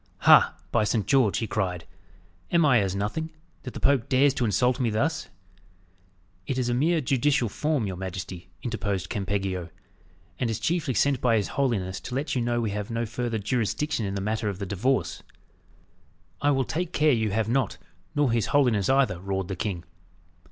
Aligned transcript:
"Ha! 0.21 0.55
by 0.71 0.83
Saint 0.83 1.05
George!" 1.05 1.37
he 1.37 1.45
cried; 1.45 1.85
"am 2.51 2.65
I 2.65 2.79
as 2.79 2.95
nothing, 2.95 3.29
that 3.61 3.75
the 3.75 3.79
Pope 3.79 4.09
dares 4.09 4.33
to 4.33 4.45
insult 4.45 4.79
me 4.79 4.89
thus?" 4.89 5.29
"It 6.47 6.57
is 6.57 6.69
a 6.69 6.73
mere 6.73 7.01
judicial 7.01 7.49
form 7.49 7.85
your 7.85 7.97
majesty," 7.97 8.49
interposed 8.63 9.11
Campeggio, 9.11 9.69
"and 10.39 10.49
is 10.49 10.59
chiefly 10.59 10.95
sent 10.95 11.21
by 11.21 11.37
his 11.37 11.49
holiness 11.49 11.99
to 11.99 12.15
let 12.15 12.33
you 12.33 12.41
know 12.41 12.59
we 12.59 12.71
have 12.71 12.89
no 12.89 13.05
further 13.05 13.37
jurisdiction 13.37 14.07
in 14.07 14.15
the 14.15 14.21
matter 14.21 14.49
of 14.49 14.57
the 14.57 14.65
divorce." 14.65 15.21
"I 16.41 16.49
will 16.49 16.65
take 16.65 16.93
care 16.93 17.11
you 17.11 17.29
have 17.29 17.47
not, 17.47 17.77
nor 18.15 18.31
his 18.31 18.47
holiness 18.47 18.89
either," 18.89 19.19
roared 19.19 19.49
the 19.49 19.55
king. 19.55 19.83